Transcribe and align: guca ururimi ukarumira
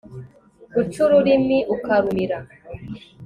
guca 0.75 0.99
ururimi 1.05 1.57
ukarumira 1.75 2.37